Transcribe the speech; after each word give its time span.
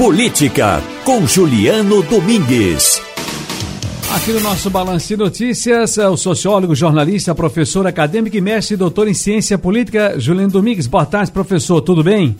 Política, 0.00 0.82
com 1.04 1.26
Juliano 1.26 2.02
Domingues. 2.02 3.02
Aqui 4.10 4.32
no 4.32 4.40
nosso 4.40 4.70
Balanço 4.70 5.08
de 5.08 5.16
Notícias, 5.18 5.98
é 5.98 6.08
o 6.08 6.16
sociólogo, 6.16 6.74
jornalista, 6.74 7.34
professor 7.34 7.86
acadêmico 7.86 8.34
e 8.34 8.40
mestre 8.40 8.72
e 8.72 8.78
doutor 8.78 9.08
em 9.08 9.12
ciência 9.12 9.58
política, 9.58 10.18
Juliano 10.18 10.50
Domingues. 10.50 10.86
Boa 10.86 11.04
tarde, 11.04 11.30
professor, 11.30 11.82
tudo 11.82 12.02
bem? 12.02 12.34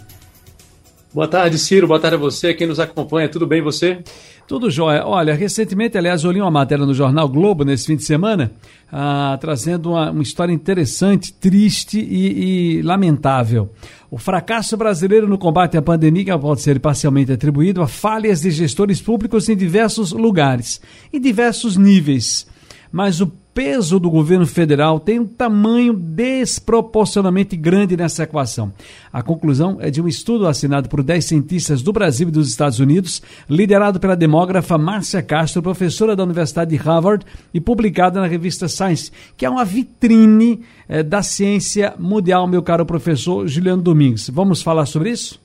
Boa 1.12 1.29
tarde, 1.29 1.59
Ciro. 1.59 1.87
Boa 1.87 2.01
tarde 2.01 2.17
a 2.17 2.19
você, 2.19 2.54
quem 2.54 2.67
nos 2.67 2.81
acompanha. 2.81 3.29
Tudo 3.29 3.46
bem 3.46 3.61
você? 3.61 4.03
Tudo 4.51 4.69
jóia. 4.69 5.06
Olha, 5.06 5.32
recentemente, 5.32 5.96
aliás, 5.96 6.24
eu 6.24 6.33
li 6.33 6.40
uma 6.40 6.51
matéria 6.51 6.85
no 6.85 6.92
jornal 6.92 7.28
Globo 7.28 7.64
nesse 7.64 7.87
fim 7.87 7.94
de 7.94 8.03
semana, 8.03 8.51
ah, 8.90 9.38
trazendo 9.40 9.90
uma, 9.90 10.10
uma, 10.10 10.24
história 10.24 10.53
interessante, 10.53 11.33
triste 11.33 12.01
e, 12.01 12.78
e, 12.78 12.83
lamentável. 12.83 13.71
O 14.10 14.19
fracasso 14.19 14.76
brasileiro 14.76 15.28
no 15.28 15.38
combate 15.38 15.76
à 15.76 15.83
pandemia 15.83 16.37
pode 16.37 16.62
ser 16.62 16.80
parcialmente 16.80 17.30
atribuído 17.30 17.80
a 17.80 17.87
falhas 17.87 18.41
de 18.41 18.51
gestores 18.51 19.01
públicos 19.01 19.48
em 19.48 19.56
diversos 19.56 20.11
lugares, 20.11 20.80
em 21.12 21.20
diversos 21.20 21.77
níveis. 21.77 22.45
Mas 22.91 23.20
o 23.20 23.30
peso 23.60 24.00
do 24.00 24.09
governo 24.09 24.46
federal 24.46 24.98
tem 24.98 25.19
um 25.19 25.27
tamanho 25.27 25.92
desproporcionalmente 25.92 27.55
grande 27.59 27.95
nessa 27.95 28.23
equação. 28.23 28.73
A 29.12 29.23
conclusão 29.23 29.77
é 29.83 29.91
de 29.91 30.00
um 30.00 30.09
estudo 30.09 30.46
assinado 30.46 30.88
por 30.88 31.02
10 31.02 31.23
cientistas 31.23 31.83
do 31.83 31.92
Brasil 31.92 32.28
e 32.28 32.30
dos 32.30 32.48
Estados 32.48 32.78
Unidos, 32.78 33.20
liderado 33.50 34.00
pela 34.00 34.16
demógrafa 34.16 34.78
Márcia 34.78 35.20
Castro, 35.23 35.60
professora 35.60 36.16
da 36.16 36.24
Universidade 36.24 36.70
de 36.70 36.77
Harvard 36.78 37.27
e 37.52 37.60
publicado 37.60 38.19
na 38.19 38.27
revista 38.27 38.66
Science, 38.66 39.12
que 39.36 39.45
é 39.45 39.50
uma 39.50 39.62
vitrine 39.62 40.62
eh, 40.88 41.02
da 41.02 41.22
ciência 41.22 41.92
mundial, 41.98 42.47
meu 42.47 42.62
caro 42.62 42.86
professor 42.86 43.47
Juliano 43.47 43.83
Domingues. 43.83 44.30
Vamos 44.30 44.62
falar 44.62 44.86
sobre 44.86 45.11
isso? 45.11 45.38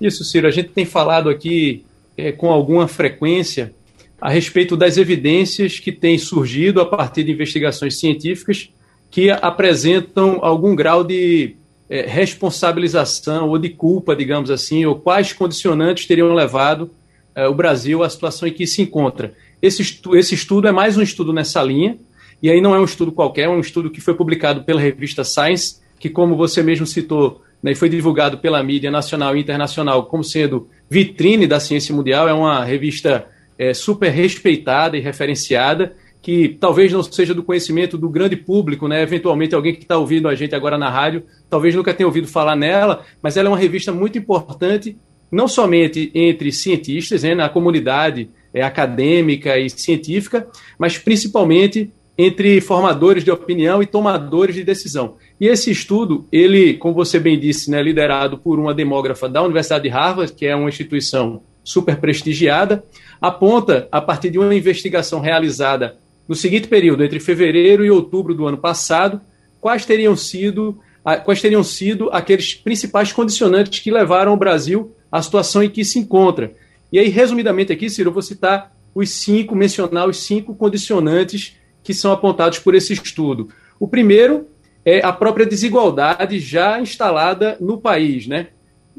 Isso, 0.00 0.22
Ciro. 0.22 0.46
A 0.46 0.52
gente 0.52 0.68
tem 0.68 0.84
falado 0.84 1.28
aqui 1.30 1.84
eh, 2.16 2.30
com 2.30 2.52
alguma 2.52 2.86
frequência 2.86 3.74
a 4.20 4.30
respeito 4.30 4.76
das 4.76 4.96
evidências 4.96 5.78
que 5.78 5.92
têm 5.92 6.18
surgido 6.18 6.80
a 6.80 6.86
partir 6.86 7.24
de 7.24 7.32
investigações 7.32 7.98
científicas 7.98 8.70
que 9.10 9.30
apresentam 9.30 10.38
algum 10.42 10.74
grau 10.74 11.04
de 11.04 11.56
é, 11.88 12.02
responsabilização 12.06 13.48
ou 13.48 13.58
de 13.58 13.70
culpa, 13.70 14.16
digamos 14.16 14.50
assim, 14.50 14.84
ou 14.84 14.96
quais 14.96 15.32
condicionantes 15.32 16.06
teriam 16.06 16.34
levado 16.34 16.90
é, 17.34 17.46
o 17.46 17.54
Brasil 17.54 18.02
à 18.02 18.10
situação 18.10 18.48
em 18.48 18.52
que 18.52 18.66
se 18.66 18.82
encontra. 18.82 19.34
Esse, 19.60 19.82
estu 19.82 20.16
esse 20.16 20.34
estudo 20.34 20.68
é 20.68 20.72
mais 20.72 20.96
um 20.96 21.02
estudo 21.02 21.32
nessa 21.32 21.62
linha, 21.62 21.98
e 22.42 22.50
aí 22.50 22.60
não 22.60 22.74
é 22.74 22.80
um 22.80 22.84
estudo 22.84 23.12
qualquer, 23.12 23.42
é 23.42 23.48
um 23.48 23.60
estudo 23.60 23.90
que 23.90 24.00
foi 24.00 24.14
publicado 24.14 24.64
pela 24.64 24.80
revista 24.80 25.24
Science, 25.24 25.76
que, 25.98 26.10
como 26.10 26.36
você 26.36 26.62
mesmo 26.62 26.86
citou, 26.86 27.42
né, 27.62 27.74
foi 27.74 27.88
divulgado 27.88 28.38
pela 28.38 28.62
mídia 28.62 28.90
nacional 28.90 29.36
e 29.36 29.40
internacional 29.40 30.06
como 30.06 30.22
sendo 30.22 30.68
vitrine 30.90 31.46
da 31.46 31.58
ciência 31.58 31.94
mundial, 31.94 32.28
é 32.28 32.34
uma 32.34 32.64
revista 32.64 33.26
é, 33.58 33.72
super 33.74 34.10
respeitada 34.10 34.96
e 34.96 35.00
referenciada, 35.00 35.94
que 36.22 36.56
talvez 36.60 36.92
não 36.92 37.02
seja 37.02 37.32
do 37.32 37.42
conhecimento 37.42 37.96
do 37.96 38.08
grande 38.08 38.36
público, 38.36 38.88
né? 38.88 39.00
Eventualmente 39.02 39.54
alguém 39.54 39.74
que 39.74 39.82
está 39.82 39.96
ouvindo 39.96 40.28
a 40.28 40.34
gente 40.34 40.54
agora 40.54 40.76
na 40.76 40.90
rádio, 40.90 41.22
talvez 41.48 41.74
nunca 41.74 41.94
tenha 41.94 42.06
ouvido 42.06 42.26
falar 42.26 42.56
nela, 42.56 43.04
mas 43.22 43.36
ela 43.36 43.48
é 43.48 43.50
uma 43.50 43.58
revista 43.58 43.92
muito 43.92 44.18
importante, 44.18 44.96
não 45.30 45.46
somente 45.46 46.10
entre 46.14 46.50
cientistas, 46.50 47.22
né, 47.22 47.34
na 47.34 47.48
comunidade 47.48 48.28
é, 48.52 48.62
acadêmica 48.62 49.58
e 49.58 49.70
científica, 49.70 50.48
mas 50.78 50.98
principalmente 50.98 51.92
entre 52.18 52.60
formadores 52.60 53.22
de 53.22 53.30
opinião 53.30 53.82
e 53.82 53.86
tomadores 53.86 54.54
de 54.54 54.64
decisão. 54.64 55.16
E 55.38 55.46
esse 55.46 55.70
estudo, 55.70 56.26
ele, 56.32 56.74
como 56.74 56.94
você 56.94 57.20
bem 57.20 57.38
disse, 57.38 57.70
né, 57.70 57.82
liderado 57.82 58.38
por 58.38 58.58
uma 58.58 58.72
demógrafa 58.72 59.28
da 59.28 59.42
Universidade 59.42 59.84
de 59.84 59.90
Harvard, 59.90 60.32
que 60.32 60.46
é 60.46 60.56
uma 60.56 60.68
instituição 60.68 61.42
super 61.62 61.96
prestigiada, 61.98 62.82
aponta, 63.20 63.88
a 63.90 64.00
partir 64.00 64.30
de 64.30 64.38
uma 64.38 64.54
investigação 64.54 65.20
realizada 65.20 65.96
no 66.28 66.34
seguinte 66.34 66.68
período, 66.68 67.04
entre 67.04 67.20
fevereiro 67.20 67.84
e 67.84 67.90
outubro 67.90 68.34
do 68.34 68.46
ano 68.46 68.58
passado, 68.58 69.20
quais 69.60 69.86
teriam 69.86 70.16
sido, 70.16 70.78
quais 71.24 71.40
teriam 71.40 71.62
sido 71.62 72.10
aqueles 72.12 72.54
principais 72.54 73.12
condicionantes 73.12 73.80
que 73.80 73.90
levaram 73.90 74.32
o 74.32 74.36
Brasil 74.36 74.92
à 75.10 75.22
situação 75.22 75.62
em 75.62 75.70
que 75.70 75.84
se 75.84 75.98
encontra. 75.98 76.52
E 76.92 76.98
aí, 76.98 77.08
resumidamente 77.08 77.72
aqui, 77.72 77.88
Ciro, 77.88 78.10
eu 78.10 78.12
vou 78.14 78.22
citar 78.22 78.72
os 78.94 79.10
cinco, 79.10 79.54
mencionar 79.54 80.08
os 80.08 80.18
cinco 80.18 80.54
condicionantes 80.54 81.56
que 81.82 81.94
são 81.94 82.12
apontados 82.12 82.58
por 82.58 82.74
esse 82.74 82.92
estudo. 82.92 83.48
O 83.78 83.86
primeiro 83.86 84.46
é 84.84 85.04
a 85.04 85.12
própria 85.12 85.44
desigualdade 85.44 86.38
já 86.40 86.80
instalada 86.80 87.56
no 87.60 87.78
país, 87.78 88.26
né? 88.26 88.48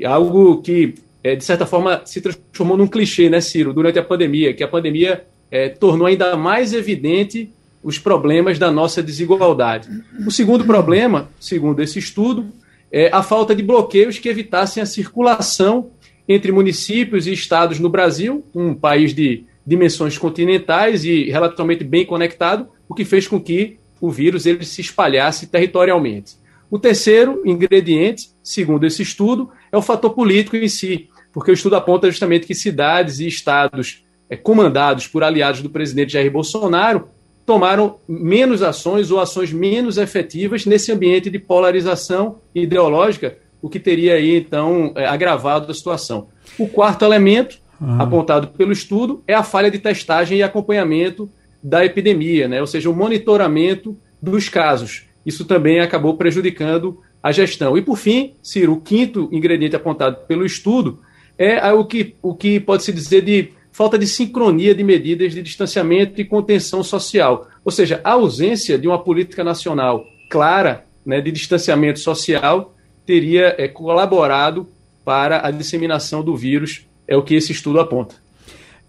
Algo 0.06 0.62
que 0.62 0.96
é, 1.28 1.36
de 1.36 1.44
certa 1.44 1.66
forma, 1.66 2.02
se 2.06 2.22
transformou 2.22 2.78
num 2.78 2.88
clichê, 2.88 3.30
né, 3.30 3.42
Ciro, 3.42 3.74
durante 3.74 4.00
a 4.00 4.04
pandemia, 4.04 4.54
que 4.54 4.64
a 4.64 4.68
pandemia 4.68 5.26
é, 5.52 5.68
tornou 5.68 6.08
ainda 6.08 6.38
mais 6.38 6.74
evidente 6.74 7.52
os 7.84 8.00
problemas 8.00 8.58
da 8.58 8.72
nossa 8.72 9.04
desigualdade. 9.04 9.90
O 10.26 10.32
segundo 10.32 10.64
problema, 10.64 11.30
segundo 11.40 11.82
esse 11.82 12.00
estudo, 12.00 12.48
é 12.90 13.10
a 13.12 13.22
falta 13.22 13.54
de 13.54 13.62
bloqueios 13.62 14.18
que 14.18 14.30
evitassem 14.30 14.82
a 14.82 14.86
circulação 14.86 15.92
entre 16.28 16.52
municípios 16.52 17.28
e 17.28 17.34
estados 17.34 17.78
no 17.80 17.90
Brasil, 17.90 18.46
um 18.56 18.74
país 18.74 19.14
de 19.14 19.44
dimensões 19.66 20.18
continentais 20.18 21.04
e 21.04 21.26
relativamente 21.30 21.84
bem 21.84 22.06
conectado, 22.06 22.70
o 22.88 22.96
que 22.96 23.04
fez 23.04 23.28
com 23.28 23.40
que 23.40 23.78
o 24.00 24.10
vírus 24.10 24.46
ele 24.46 24.64
se 24.64 24.80
espalhasse 24.80 25.48
territorialmente. 25.48 26.36
O 26.70 26.80
terceiro 26.80 27.42
ingrediente, 27.46 28.30
segundo 28.42 28.86
esse 28.86 29.02
estudo, 29.02 29.50
é 29.72 29.78
o 29.78 29.82
fator 29.82 30.14
político 30.14 30.56
em 30.56 30.68
si, 30.68 31.10
porque 31.38 31.52
o 31.52 31.54
estudo 31.54 31.76
aponta 31.76 32.10
justamente 32.10 32.48
que 32.48 32.56
cidades 32.56 33.20
e 33.20 33.28
estados 33.28 34.04
é, 34.28 34.36
comandados 34.36 35.06
por 35.06 35.24
aliados 35.24 35.62
do 35.62 35.70
presidente 35.70 36.14
Jair 36.14 36.32
Bolsonaro 36.32 37.10
tomaram 37.46 37.98
menos 38.10 38.64
ações 38.64 39.12
ou 39.12 39.20
ações 39.20 39.54
menos 39.54 40.00
efetivas 40.00 40.66
nesse 40.66 40.92
ambiente 40.92 41.30
de 41.30 41.38
polarização 41.38 42.40
ideológica, 42.56 43.38
o 43.62 43.70
que 43.70 43.80
teria 43.80 44.16
aí, 44.16 44.36
então, 44.36 44.92
é, 44.96 45.06
agravado 45.06 45.72
a 45.72 45.76
situação. 45.76 46.30
O 46.58 46.68
quarto 46.68 47.06
elemento, 47.06 47.60
uhum. 47.80 48.02
apontado 48.02 48.48
pelo 48.48 48.72
estudo, 48.72 49.24
é 49.28 49.36
a 49.36 49.44
falha 49.44 49.70
de 49.70 49.78
testagem 49.78 50.40
e 50.40 50.44
acompanhamento 50.44 51.30
da 51.62 51.86
epidemia, 51.86 52.48
né? 52.48 52.62
ou 52.62 52.66
seja, 52.66 52.90
o 52.90 52.96
monitoramento 52.96 53.96
dos 54.20 54.50
casos. 54.50 55.04
Isso 55.24 55.46
também 55.46 55.82
acabou 55.82 56.18
prejudicando 56.18 57.00
a 57.22 57.32
gestão. 57.32 57.78
E, 57.78 57.82
por 57.84 57.96
fim, 57.96 58.34
Ciro, 58.42 58.74
o 58.74 58.82
quinto 58.82 59.30
ingrediente 59.32 59.76
apontado 59.76 60.26
pelo 60.26 60.44
estudo 60.44 61.06
é 61.38 61.72
o 61.72 61.86
que, 61.86 62.16
o 62.22 62.34
que 62.34 62.60
pode 62.60 62.84
se 62.84 62.92
dizer 62.92 63.22
de 63.22 63.52
falta 63.72 63.98
de 63.98 64.08
sincronia 64.08 64.74
de 64.74 64.84
medidas 64.84 65.34
de 65.34 65.44
distanciamento 65.44 66.20
e 66.20 66.26
contenção 66.26 66.84
social. 66.84 67.48
Ou 67.64 67.72
seja, 67.72 68.02
a 68.04 68.14
ausência 68.14 68.78
de 68.78 68.88
uma 68.88 68.98
política 68.98 69.44
nacional 69.44 70.04
clara 70.30 70.86
né, 71.06 71.22
de 71.22 71.32
distanciamento 71.32 72.00
social 72.00 72.74
teria 73.06 73.56
é, 73.58 73.68
colaborado 73.68 74.68
para 75.06 75.48
a 75.48 75.52
disseminação 75.52 76.24
do 76.24 76.36
vírus, 76.36 76.86
é 77.08 77.16
o 77.16 77.24
que 77.24 77.36
esse 77.36 77.52
estudo 77.52 77.80
aponta. 77.80 78.16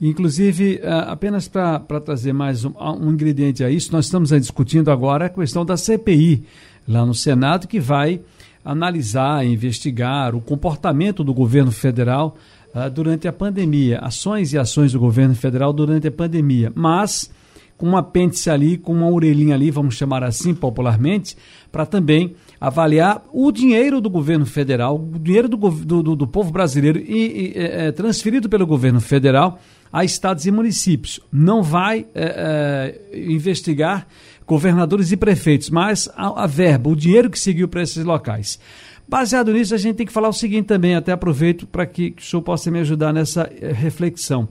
Inclusive, 0.00 0.80
apenas 1.06 1.48
para 1.48 2.00
trazer 2.04 2.32
mais 2.32 2.64
um, 2.64 2.72
um, 2.78 3.10
ingrediente 3.10 3.62
a 3.62 3.70
isso, 3.70 3.92
nós 3.92 4.06
estamos 4.06 4.30
discutindo 4.30 4.90
agora 4.90 5.26
a 5.26 5.28
questão 5.28 5.64
da 5.64 5.76
CPI 5.76 6.44
lá 6.86 7.04
no 7.04 7.14
Senado, 7.14 7.68
que 7.68 7.78
vai 7.78 8.20
analisar, 8.68 9.46
investigar 9.46 10.34
o 10.34 10.42
comportamento 10.42 11.24
do 11.24 11.32
governo 11.32 11.72
federal 11.72 12.36
uh, 12.74 12.90
durante 12.90 13.26
a 13.26 13.32
pandemia, 13.32 13.98
ações 14.00 14.52
e 14.52 14.58
ações 14.58 14.92
do 14.92 15.00
governo 15.00 15.34
federal 15.34 15.72
durante 15.72 16.06
a 16.06 16.12
pandemia, 16.12 16.70
mas 16.74 17.30
com 17.78 17.90
um 17.90 17.96
apêndice 17.96 18.50
ali, 18.50 18.76
com 18.76 18.92
uma 18.92 19.08
orelhinha 19.08 19.54
ali, 19.54 19.70
vamos 19.70 19.94
chamar 19.94 20.22
assim 20.22 20.54
popularmente, 20.54 21.34
para 21.72 21.86
também 21.86 22.34
avaliar 22.60 23.24
o 23.32 23.50
dinheiro 23.50 24.00
do 24.00 24.10
governo 24.10 24.44
federal, 24.44 24.96
o 24.96 25.18
dinheiro 25.18 25.48
do, 25.48 25.56
do, 25.56 26.16
do 26.16 26.26
povo 26.26 26.50
brasileiro 26.50 26.98
e, 26.98 27.04
e 27.06 27.52
é, 27.56 27.92
transferido 27.92 28.48
pelo 28.48 28.66
governo 28.66 29.00
federal 29.00 29.58
a 29.92 30.04
estados 30.04 30.46
e 30.46 30.50
municípios. 30.50 31.20
Não 31.32 31.62
vai 31.62 32.06
é, 32.14 32.94
é, 33.12 33.18
investigar 33.18 34.06
governadores 34.46 35.12
e 35.12 35.16
prefeitos, 35.16 35.68
mas 35.70 36.08
a, 36.16 36.44
a 36.44 36.46
verba, 36.46 36.90
o 36.90 36.96
dinheiro 36.96 37.30
que 37.30 37.38
seguiu 37.38 37.68
para 37.68 37.82
esses 37.82 38.04
locais. 38.04 38.58
Baseado 39.06 39.52
nisso, 39.52 39.74
a 39.74 39.78
gente 39.78 39.96
tem 39.96 40.06
que 40.06 40.12
falar 40.12 40.28
o 40.28 40.32
seguinte 40.32 40.66
também, 40.66 40.94
até 40.94 41.12
aproveito 41.12 41.66
para 41.66 41.86
que, 41.86 42.10
que 42.10 42.22
o 42.22 42.24
senhor 42.24 42.42
possa 42.42 42.70
me 42.70 42.78
ajudar 42.80 43.12
nessa 43.12 43.50
é, 43.60 43.72
reflexão. 43.72 44.48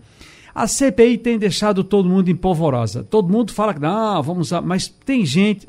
A 0.54 0.66
CPI 0.66 1.20
tem 1.20 1.38
deixado 1.38 1.84
todo 1.84 2.10
mundo 2.10 2.30
em 2.30 2.36
polvorosa. 2.36 3.04
Todo 3.04 3.32
mundo 3.32 3.54
fala 3.54 3.76
que 3.76 3.80
não, 3.80 4.24
vamos 4.24 4.50
lá, 4.50 4.60
mas 4.60 4.88
tem 4.88 5.24
gente, 5.24 5.68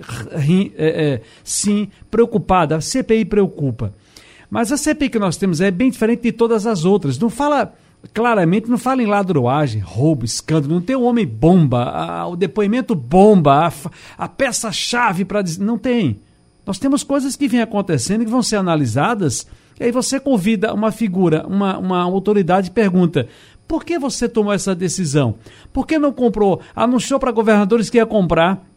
é, 0.78 1.14
é, 1.14 1.20
sim, 1.44 1.88
preocupada. 2.10 2.76
A 2.76 2.80
CPI 2.80 3.26
preocupa. 3.26 3.92
Mas 4.48 4.72
a 4.72 4.78
CPI 4.78 5.10
que 5.10 5.18
nós 5.18 5.36
temos 5.36 5.60
é 5.60 5.70
bem 5.70 5.90
diferente 5.90 6.22
de 6.22 6.32
todas 6.32 6.66
as 6.66 6.86
outras. 6.86 7.18
Não 7.18 7.28
fala 7.28 7.74
claramente 8.14 8.68
não 8.68 8.78
fala 8.78 9.02
em 9.02 9.06
ladroagem, 9.06 9.80
roubo, 9.80 10.24
escândalo, 10.24 10.74
não 10.74 10.80
tem 10.80 10.96
o 10.96 11.02
homem 11.02 11.26
bomba, 11.26 11.84
a, 11.84 12.26
o 12.26 12.36
depoimento 12.36 12.94
bomba, 12.94 13.66
a, 13.66 13.72
a 14.24 14.28
peça-chave 14.28 15.24
para 15.24 15.42
dizer. 15.42 15.62
Não 15.62 15.78
tem. 15.78 16.20
Nós 16.66 16.78
temos 16.78 17.02
coisas 17.02 17.34
que 17.34 17.48
vêm 17.48 17.62
acontecendo 17.62 18.24
que 18.24 18.30
vão 18.30 18.42
ser 18.42 18.56
analisadas 18.56 19.46
E 19.80 19.84
aí 19.84 19.90
você 19.90 20.20
convida 20.20 20.74
uma 20.74 20.92
figura, 20.92 21.46
uma, 21.46 21.78
uma 21.78 22.02
autoridade 22.02 22.68
e 22.68 22.72
pergunta: 22.72 23.26
por 23.66 23.84
que 23.84 23.98
você 23.98 24.28
tomou 24.28 24.52
essa 24.52 24.74
decisão? 24.74 25.36
Por 25.72 25.86
que 25.86 25.98
não 25.98 26.12
comprou? 26.12 26.60
Anunciou 26.76 27.18
para 27.18 27.32
governadores 27.32 27.88
que 27.88 27.96
ia 27.96 28.06
comprar 28.06 28.67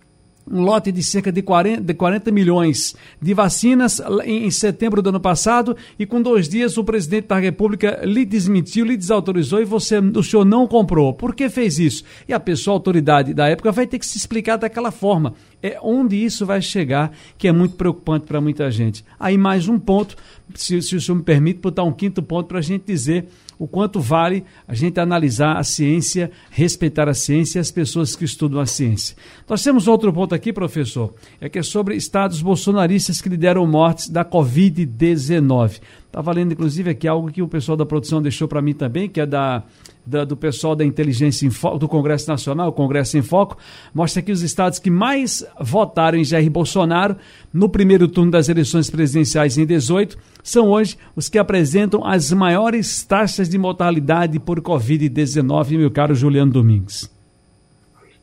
um 0.52 0.62
lote 0.62 0.92
de 0.92 1.02
cerca 1.02 1.32
de 1.32 1.42
40, 1.42 1.82
de 1.82 1.94
40 1.94 2.32
milhões 2.32 2.96
de 3.22 3.34
vacinas 3.34 4.02
em, 4.26 4.46
em, 4.46 4.52
setembro 4.52 5.02
do 5.02 5.10
ano 5.10 5.20
passado 5.20 5.76
e 5.98 6.06
com 6.06 6.22
dois 6.22 6.50
dias 6.50 6.78
o 6.78 6.84
presidente 6.84 7.28
da 7.28 7.40
República 7.40 8.02
lhe 8.04 8.26
desmentiu, 8.26 8.86
lhe 8.86 8.98
desautorizou 8.98 9.62
e 9.62 9.66
você, 9.66 10.00
o 10.00 10.24
senhor 10.24 10.46
não 10.46 10.68
comprou. 10.68 11.14
Por 11.14 11.34
que 11.34 11.50
fez 11.50 11.80
isso? 11.80 12.04
E 12.28 12.34
a 12.34 12.40
pessoa, 12.40 12.76
a 12.76 12.78
autoridade 12.78 13.34
da 13.34 13.48
época, 13.48 13.72
vai 13.72 13.88
ter 13.88 13.98
que 13.98 14.06
se 14.06 14.18
explicar 14.18 14.58
daquela 14.58 14.92
forma. 14.92 15.34
É 15.64 15.78
onde 15.82 16.16
isso 16.16 16.46
vai 16.46 16.62
chegar, 16.62 17.12
que 17.38 17.48
é 17.48 17.52
muito 17.52 17.76
preocupante 17.76 18.26
para 18.26 18.42
muita 18.42 18.70
gente. 18.70 19.06
Aí 19.20 19.38
mais 19.38 19.68
um 19.68 19.80
ponto, 19.80 20.16
se, 20.56 20.82
se 20.82 20.96
o 20.96 21.02
senhor 21.02 21.18
me 21.18 21.24
permite, 21.24 21.60
botar 21.60 21.84
um 21.84 21.94
quinto 21.94 22.22
ponto 22.22 22.48
para 22.48 22.60
a 22.60 22.64
gente 22.64 22.84
dizer 22.86 23.28
o 23.62 23.68
quanto 23.68 24.00
vale 24.00 24.44
a 24.68 24.74
gente 24.74 25.00
analisar 25.00 25.56
a 25.56 25.64
ciência, 25.64 26.32
respeitar 26.50 27.08
a 27.08 27.14
ciência 27.14 27.60
e 27.60 27.62
as 27.62 27.70
pessoas 27.70 28.16
que 28.16 28.26
estudam 28.26 28.60
a 28.60 28.66
ciência. 28.66 29.16
Nós 29.48 29.62
temos 29.62 29.88
outro 29.88 30.12
ponto 30.12 30.34
aqui, 30.34 30.52
professor, 30.52 31.14
é 31.40 31.48
que 31.48 31.60
é 31.60 31.62
sobre 31.62 31.96
estados 31.96 32.42
bolsonaristas 32.42 33.22
que 33.22 33.30
lideram 33.30 33.68
mortes 33.68 34.10
da 34.10 34.26
Covid-19. 34.26 35.80
Está 36.08 36.22
valendo, 36.22 36.54
inclusive, 36.54 36.90
aqui 36.90 37.08
algo 37.08 37.32
que 37.32 37.44
o 37.44 37.48
pessoal 37.48 37.78
da 37.78 37.86
produção 37.86 38.20
deixou 38.20 38.48
para 38.48 38.64
mim 38.64 38.74
também, 38.74 39.08
que 39.08 39.22
é 39.22 39.28
da 39.28 39.64
da, 40.06 40.26
do 40.26 40.36
pessoal 40.36 40.76
da 40.76 40.84
Inteligência 40.84 41.50
Foco, 41.52 41.78
do 41.78 41.88
Congresso 41.88 42.28
Nacional, 42.28 42.70
o 42.70 42.74
Congresso 42.74 43.18
em 43.18 43.22
Foco, 43.22 43.58
mostra 43.94 44.22
que 44.22 44.32
os 44.32 44.42
estados 44.42 44.80
que 44.80 44.90
mais 44.90 45.46
votaram 45.60 46.18
em 46.18 46.24
Jair 46.24 46.50
Bolsonaro 46.50 47.16
no 47.54 47.70
primeiro 47.70 48.08
turno 48.08 48.32
das 48.32 48.50
eleições 48.50 48.90
presidenciais 48.90 49.58
em 49.58 49.66
18 49.66 50.18
são 50.44 50.70
hoje 50.70 50.98
os 51.16 51.30
que 51.30 51.38
apresentam 51.38 52.06
as 52.06 52.32
maiores 52.32 53.04
taxas 53.04 53.48
de 53.48 53.58
mortalidade 53.58 54.40
por 54.40 54.60
Covid-19, 54.62 55.78
meu 55.78 55.92
caro 55.92 56.16
Juliano 56.16 56.52
Domingues. 56.52 57.10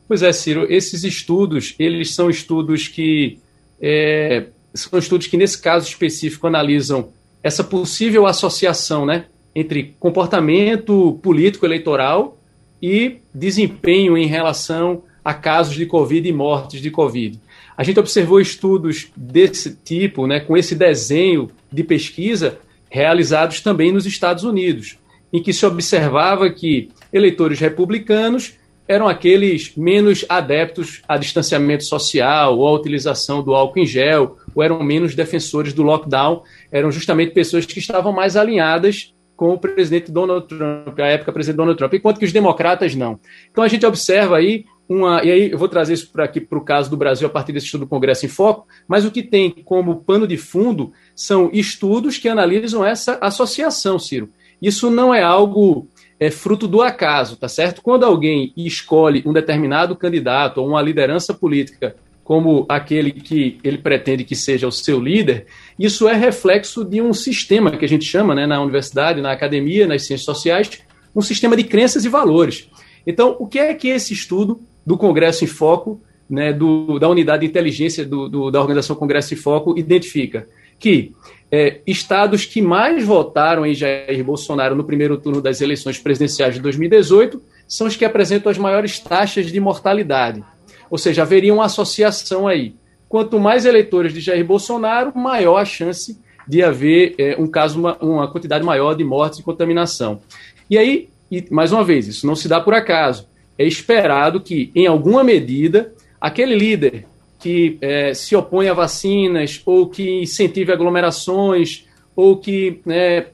Pois 0.07 0.21
é, 0.21 0.31
Ciro, 0.33 0.65
esses 0.69 1.03
estudos, 1.03 1.75
eles 1.77 2.13
são 2.13 2.29
estudos 2.29 2.87
que 2.87 3.37
é, 3.79 4.47
são 4.73 4.97
estudos 4.99 5.27
que 5.27 5.37
nesse 5.37 5.61
caso 5.61 5.87
específico 5.87 6.47
analisam 6.47 7.09
essa 7.41 7.63
possível 7.63 8.25
associação, 8.25 9.05
né, 9.05 9.25
entre 9.59 9.95
comportamento 9.99 11.19
político 11.21 11.65
eleitoral 11.65 12.37
e 12.81 13.17
desempenho 13.33 14.17
em 14.17 14.25
relação 14.25 15.03
a 15.23 15.33
casos 15.33 15.75
de 15.75 15.85
Covid 15.85 16.27
e 16.27 16.31
mortes 16.31 16.81
de 16.81 16.89
Covid. 16.89 17.39
A 17.75 17.83
gente 17.83 17.99
observou 17.99 18.39
estudos 18.39 19.11
desse 19.15 19.75
tipo, 19.75 20.25
né, 20.25 20.39
com 20.39 20.55
esse 20.55 20.75
desenho 20.75 21.49
de 21.71 21.83
pesquisa, 21.83 22.57
realizados 22.89 23.61
também 23.61 23.91
nos 23.91 24.05
Estados 24.05 24.43
Unidos, 24.43 24.97
em 25.31 25.43
que 25.43 25.53
se 25.53 25.65
observava 25.65 26.49
que 26.49 26.89
eleitores 27.11 27.59
republicanos 27.59 28.53
eram 28.87 29.07
aqueles 29.07 29.75
menos 29.75 30.25
adeptos 30.27 31.03
a 31.07 31.15
distanciamento 31.15 31.83
social 31.83 32.57
ou 32.57 32.67
a 32.67 32.71
utilização 32.71 33.43
do 33.43 33.53
álcool 33.53 33.79
em 33.79 33.85
gel, 33.85 34.37
ou 34.55 34.63
eram 34.63 34.81
menos 34.81 35.13
defensores 35.13 35.73
do 35.73 35.83
lockdown, 35.83 36.41
eram 36.71 36.91
justamente 36.91 37.31
pessoas 37.31 37.67
que 37.67 37.77
estavam 37.77 38.11
mais 38.11 38.35
alinhadas 38.35 39.13
com 39.39 39.53
o 39.53 39.57
presidente 39.57 40.11
Donald 40.11 40.45
Trump, 40.49 40.99
a 40.99 41.07
época 41.07 41.31
presidente 41.31 41.55
Donald 41.55 41.77
Trump, 41.77 41.93
enquanto 41.93 42.19
que 42.19 42.25
os 42.25 42.33
democratas 42.33 42.93
não. 42.93 43.17
Então 43.49 43.63
a 43.63 43.69
gente 43.69 43.85
observa 43.85 44.35
aí 44.35 44.65
uma. 44.89 45.23
E 45.23 45.31
aí 45.31 45.51
eu 45.51 45.57
vou 45.57 45.69
trazer 45.69 45.93
isso 45.93 46.11
para 46.11 46.25
aqui 46.25 46.41
para 46.41 46.57
o 46.57 46.61
caso 46.61 46.89
do 46.89 46.97
Brasil 46.97 47.25
a 47.25 47.29
partir 47.29 47.53
desse 47.53 47.67
estudo 47.67 47.85
do 47.85 47.87
Congresso 47.87 48.25
em 48.25 48.29
Foco, 48.29 48.67
mas 48.85 49.05
o 49.05 49.11
que 49.11 49.23
tem 49.23 49.49
como 49.49 50.03
pano 50.03 50.27
de 50.27 50.35
fundo 50.35 50.91
são 51.15 51.49
estudos 51.53 52.17
que 52.17 52.27
analisam 52.27 52.83
essa 52.85 53.17
associação, 53.21 53.97
Ciro. 53.97 54.29
Isso 54.61 54.91
não 54.91 55.13
é 55.13 55.23
algo 55.23 55.87
é 56.19 56.29
fruto 56.29 56.67
do 56.67 56.81
acaso, 56.81 57.37
tá 57.37 57.47
certo? 57.47 57.81
Quando 57.81 58.03
alguém 58.03 58.51
escolhe 58.57 59.23
um 59.25 59.31
determinado 59.31 59.95
candidato 59.95 60.57
ou 60.57 60.67
uma 60.67 60.81
liderança 60.81 61.33
política 61.33 61.95
como 62.29 62.63
aquele 62.69 63.11
que 63.11 63.57
ele 63.63 63.79
pretende 63.79 64.23
que 64.23 64.35
seja 64.35 64.67
o 64.67 64.71
seu 64.71 64.99
líder, 64.99 65.47
isso 65.79 66.07
é 66.07 66.13
reflexo 66.13 66.85
de 66.85 67.01
um 67.01 67.11
sistema 67.11 67.71
que 67.71 67.83
a 67.83 67.87
gente 67.87 68.05
chama 68.05 68.35
né, 68.35 68.45
na 68.45 68.61
universidade, 68.61 69.19
na 69.19 69.31
academia, 69.31 69.87
nas 69.87 70.03
ciências 70.03 70.25
sociais, 70.25 70.69
um 71.15 71.21
sistema 71.21 71.57
de 71.57 71.63
crenças 71.63 72.05
e 72.05 72.07
valores. 72.07 72.69
Então, 73.07 73.35
o 73.39 73.47
que 73.47 73.57
é 73.57 73.73
que 73.73 73.87
esse 73.87 74.13
estudo 74.13 74.61
do 74.85 74.95
Congresso 74.95 75.43
em 75.43 75.47
Foco, 75.47 75.99
né, 76.29 76.53
do, 76.53 76.99
da 76.99 77.09
unidade 77.09 77.41
de 77.41 77.47
inteligência 77.47 78.05
do, 78.05 78.29
do, 78.29 78.51
da 78.51 78.61
Organização 78.61 78.95
Congresso 78.95 79.33
em 79.33 79.37
Foco, 79.37 79.75
identifica? 79.75 80.47
Que 80.77 81.11
é, 81.51 81.79
estados 81.87 82.45
que 82.45 82.61
mais 82.61 83.03
votaram 83.03 83.65
em 83.65 83.73
Jair 83.73 84.23
Bolsonaro 84.23 84.75
no 84.75 84.83
primeiro 84.83 85.17
turno 85.17 85.41
das 85.41 85.61
eleições 85.61 85.97
presidenciais 85.97 86.53
de 86.53 86.61
2018 86.61 87.41
são 87.67 87.87
os 87.87 87.95
que 87.95 88.05
apresentam 88.05 88.51
as 88.51 88.57
maiores 88.59 88.99
taxas 88.99 89.51
de 89.51 89.59
mortalidade. 89.59 90.43
Ou 90.89 90.97
seja, 90.97 91.23
haveria 91.23 91.53
uma 91.53 91.65
associação 91.65 92.47
aí. 92.47 92.73
Quanto 93.07 93.39
mais 93.39 93.65
eleitores 93.65 94.13
de 94.13 94.19
Jair 94.19 94.45
Bolsonaro, 94.45 95.11
maior 95.15 95.57
a 95.57 95.65
chance 95.65 96.19
de 96.47 96.63
haver 96.63 97.15
é, 97.17 97.35
um 97.37 97.47
caso, 97.47 97.79
uma, 97.79 97.97
uma, 97.97 98.31
quantidade 98.31 98.63
maior 98.63 98.95
de 98.95 99.03
mortes 99.03 99.39
e 99.39 99.43
contaminação. 99.43 100.21
E 100.69 100.77
aí, 100.77 101.09
e, 101.31 101.45
mais 101.51 101.71
uma 101.71 101.83
vez, 101.83 102.07
isso 102.07 102.25
não 102.25 102.35
se 102.35 102.47
dá 102.47 102.59
por 102.59 102.73
acaso. 102.73 103.27
É 103.57 103.65
esperado 103.65 104.41
que, 104.41 104.71
em 104.73 104.87
alguma 104.87 105.23
medida, 105.23 105.93
aquele 106.19 106.55
líder 106.55 107.05
que 107.39 107.77
é, 107.81 108.13
se 108.13 108.35
opõe 108.35 108.67
a 108.67 108.73
vacinas 108.73 109.61
ou 109.65 109.87
que 109.87 110.21
incentive 110.21 110.71
aglomerações 110.71 111.85
ou 112.15 112.37
que 112.37 112.81
né, 112.85 113.27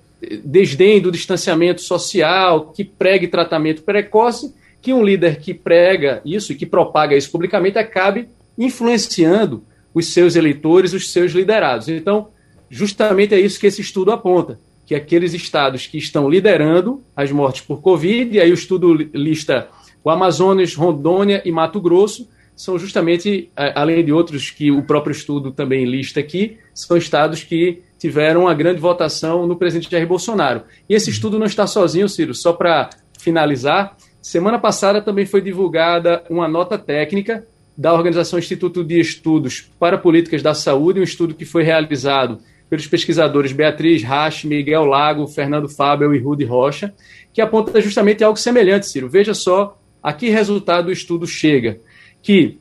desdém 0.43 1.01
do 1.01 1.11
distanciamento 1.11 1.81
social, 1.81 2.71
que 2.71 2.83
pregue 2.83 3.27
tratamento 3.27 3.81
precoce, 3.81 4.53
que 4.85 4.93
um 4.93 5.03
líder 5.03 5.39
que 5.39 5.51
prega 5.51 6.21
isso 6.23 6.51
e 6.51 6.55
que 6.55 6.63
propaga 6.63 7.17
isso 7.17 7.31
publicamente 7.31 7.79
acabe 7.79 8.27
influenciando 8.55 9.63
os 9.95 10.13
seus 10.13 10.35
eleitores, 10.35 10.93
os 10.93 11.11
seus 11.11 11.31
liderados. 11.31 11.89
Então, 11.89 12.27
justamente 12.69 13.33
é 13.33 13.39
isso 13.39 13.59
que 13.59 13.65
esse 13.65 13.81
estudo 13.81 14.11
aponta, 14.11 14.59
que 14.85 14.93
aqueles 14.93 15.33
estados 15.33 15.87
que 15.87 15.97
estão 15.97 16.29
liderando 16.29 17.03
as 17.15 17.31
mortes 17.31 17.61
por 17.61 17.81
Covid, 17.81 18.35
e 18.35 18.39
aí 18.39 18.51
o 18.51 18.53
estudo 18.53 18.93
lista 18.93 19.69
o 20.03 20.11
Amazonas, 20.11 20.75
Rondônia 20.75 21.41
e 21.43 21.51
Mato 21.51 21.81
Grosso, 21.81 22.29
são 22.55 22.77
justamente, 22.77 23.49
além 23.55 24.05
de 24.05 24.11
outros 24.13 24.51
que 24.51 24.69
o 24.69 24.83
próprio 24.83 25.13
estudo 25.13 25.51
também 25.51 25.83
lista 25.83 26.19
aqui, 26.19 26.59
são 26.75 26.95
estados 26.95 27.43
que 27.43 27.81
tiveram 27.97 28.41
uma 28.41 28.53
grande 28.53 28.79
votação 28.79 29.47
no 29.47 29.55
presidente 29.55 29.89
Jair 29.89 30.07
Bolsonaro. 30.07 30.61
E 30.88 30.93
esse 30.93 31.09
estudo 31.09 31.39
não 31.39 31.47
está 31.47 31.65
sozinho, 31.65 32.07
Ciro, 32.07 32.35
só 32.35 32.53
para 32.53 32.91
finalizar, 33.17 33.97
Semana 34.25 34.58
passada 34.58 35.03
também 35.03 35.24
foi 35.24 35.39
divulgada 35.39 36.24
uma 36.32 36.48
nota 36.48 36.79
técnica 36.79 37.46
da 37.77 37.94
Organização 37.94 38.39
Instituto 38.39 38.84
de 38.84 39.00
Estudos 39.00 39.70
para 39.77 40.00
Políticas 40.00 40.41
da 40.41 40.55
Saúde, 40.55 41.00
um 41.00 41.03
estudo 41.03 41.36
que 41.36 41.46
foi 41.46 41.62
realizado 41.62 42.39
pelos 42.67 42.88
pesquisadores 42.88 43.51
Beatriz 43.51 44.01
Rache, 44.01 44.48
Miguel 44.48 44.84
Lago, 44.86 45.27
Fernando 45.27 45.70
Fábio 45.70 46.12
e 46.12 46.17
Rudy 46.17 46.44
Rocha, 46.44 46.91
que 47.32 47.39
aponta 47.39 47.79
justamente 47.79 48.24
algo 48.24 48.36
semelhante, 48.36 48.88
Ciro. 48.88 49.08
Veja 49.08 49.36
só 49.36 49.77
a 50.01 50.12
que 50.12 50.27
resultado 50.32 50.88
o 50.88 50.91
estudo 50.91 51.27
chega, 51.27 51.79
que 52.24 52.58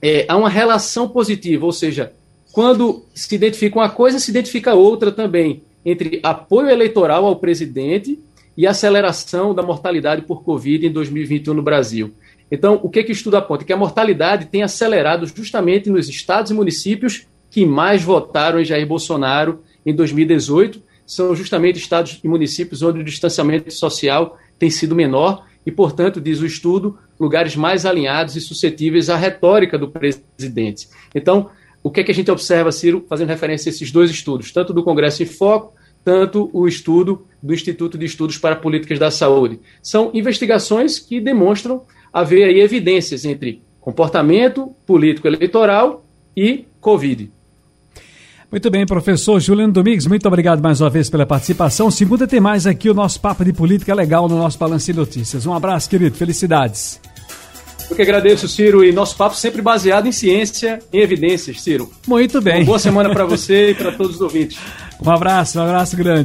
é, 0.00 0.24
há 0.26 0.34
uma 0.34 0.48
relação 0.48 1.10
positiva, 1.10 1.66
ou 1.66 1.72
seja, 1.72 2.14
quando 2.52 3.04
se 3.14 3.34
identifica 3.34 3.78
uma 3.78 3.90
coisa, 3.90 4.18
se 4.18 4.30
identifica 4.30 4.72
outra 4.72 5.12
também, 5.12 5.62
entre 5.84 6.20
apoio 6.22 6.70
eleitoral 6.70 7.26
ao 7.26 7.36
presidente 7.36 8.18
e 8.56 8.66
aceleração 8.66 9.54
da 9.54 9.62
mortalidade 9.62 10.22
por 10.22 10.42
Covid 10.42 10.86
em 10.86 10.90
2021 10.90 11.54
no 11.54 11.62
Brasil. 11.62 12.14
Então, 12.50 12.80
o 12.82 12.88
que, 12.88 13.02
que 13.02 13.10
o 13.10 13.12
estudo 13.12 13.36
aponta? 13.36 13.64
Que 13.64 13.72
a 13.72 13.76
mortalidade 13.76 14.46
tem 14.46 14.62
acelerado 14.62 15.26
justamente 15.26 15.90
nos 15.90 16.08
estados 16.08 16.50
e 16.50 16.54
municípios 16.54 17.26
que 17.50 17.66
mais 17.66 18.02
votaram 18.02 18.60
em 18.60 18.64
Jair 18.64 18.86
Bolsonaro 18.86 19.62
em 19.84 19.94
2018. 19.94 20.82
São 21.04 21.34
justamente 21.34 21.78
estados 21.78 22.20
e 22.22 22.28
municípios 22.28 22.82
onde 22.82 23.00
o 23.00 23.04
distanciamento 23.04 23.72
social 23.72 24.38
tem 24.58 24.70
sido 24.70 24.94
menor 24.94 25.44
e, 25.64 25.70
portanto, 25.70 26.20
diz 26.20 26.40
o 26.40 26.46
estudo, 26.46 26.98
lugares 27.18 27.56
mais 27.56 27.84
alinhados 27.84 28.36
e 28.36 28.40
suscetíveis 28.40 29.10
à 29.10 29.16
retórica 29.16 29.76
do 29.76 29.88
presidente. 29.88 30.88
Então, 31.14 31.50
o 31.82 31.90
que, 31.90 32.04
que 32.04 32.10
a 32.10 32.14
gente 32.14 32.30
observa, 32.30 32.72
Ciro, 32.72 33.04
fazendo 33.08 33.28
referência 33.28 33.68
a 33.68 33.70
esses 33.70 33.90
dois 33.90 34.10
estudos, 34.10 34.52
tanto 34.52 34.72
do 34.72 34.82
Congresso 34.82 35.22
em 35.22 35.26
Foco 35.26 35.74
tanto 36.06 36.48
o 36.52 36.68
estudo 36.68 37.26
do 37.42 37.52
Instituto 37.52 37.98
de 37.98 38.06
Estudos 38.06 38.38
para 38.38 38.54
Políticas 38.54 38.96
da 38.96 39.10
Saúde. 39.10 39.58
São 39.82 40.12
investigações 40.14 41.00
que 41.00 41.20
demonstram 41.20 41.82
haver 42.12 42.44
aí 42.44 42.60
evidências 42.60 43.24
entre 43.24 43.60
comportamento 43.80 44.70
político 44.86 45.26
eleitoral 45.26 46.06
e 46.36 46.64
Covid. 46.80 47.28
Muito 48.52 48.70
bem, 48.70 48.86
professor 48.86 49.40
Juliano 49.40 49.72
Domingues, 49.72 50.06
muito 50.06 50.28
obrigado 50.28 50.62
mais 50.62 50.80
uma 50.80 50.88
vez 50.88 51.10
pela 51.10 51.26
participação. 51.26 51.90
Segunda 51.90 52.24
tem 52.24 52.38
mais 52.38 52.68
aqui 52.68 52.88
o 52.88 52.94
nosso 52.94 53.20
papo 53.20 53.44
de 53.44 53.52
política 53.52 53.92
legal 53.92 54.28
no 54.28 54.38
nosso 54.38 54.56
Balanço 54.56 54.86
de 54.86 54.96
Notícias. 54.96 55.44
Um 55.44 55.52
abraço, 55.52 55.90
querido. 55.90 56.16
Felicidades. 56.16 57.00
Eu 57.90 57.96
que 57.96 58.02
agradeço, 58.02 58.46
Ciro, 58.46 58.84
e 58.84 58.92
nosso 58.92 59.16
papo 59.16 59.34
sempre 59.34 59.60
baseado 59.60 60.06
em 60.06 60.12
ciência, 60.12 60.78
em 60.92 61.00
evidências, 61.00 61.60
Ciro. 61.60 61.90
Muito 62.06 62.40
bem. 62.40 62.58
Uma 62.58 62.66
boa 62.66 62.78
semana 62.78 63.10
para 63.10 63.24
você 63.24 63.70
e 63.70 63.74
para 63.74 63.90
todos 63.90 64.14
os 64.14 64.20
ouvintes. 64.20 64.56
Um 65.04 65.10
abraço, 65.10 65.58
um 65.58 65.62
abraço 65.62 65.96
grande. 65.96 66.24